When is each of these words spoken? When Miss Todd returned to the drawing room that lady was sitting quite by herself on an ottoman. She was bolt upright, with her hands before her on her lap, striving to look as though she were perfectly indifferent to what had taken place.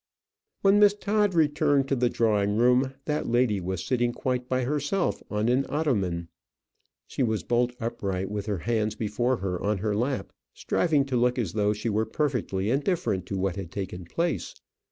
When 0.63 0.79
Miss 0.79 0.95
Todd 0.95 1.35
returned 1.35 1.87
to 1.89 1.95
the 1.95 2.09
drawing 2.09 2.57
room 2.57 2.95
that 3.05 3.27
lady 3.27 3.61
was 3.61 3.85
sitting 3.85 4.13
quite 4.13 4.49
by 4.49 4.63
herself 4.63 5.21
on 5.29 5.47
an 5.47 5.63
ottoman. 5.69 6.27
She 7.05 7.21
was 7.21 7.43
bolt 7.43 7.73
upright, 7.79 8.31
with 8.31 8.47
her 8.47 8.57
hands 8.65 8.95
before 8.95 9.37
her 9.37 9.61
on 9.61 9.77
her 9.77 9.93
lap, 9.95 10.33
striving 10.55 11.05
to 11.05 11.17
look 11.17 11.37
as 11.37 11.53
though 11.53 11.73
she 11.73 11.87
were 11.89 12.07
perfectly 12.07 12.71
indifferent 12.71 13.27
to 13.27 13.37
what 13.37 13.57
had 13.57 13.69
taken 13.71 14.05
place. 14.05 14.55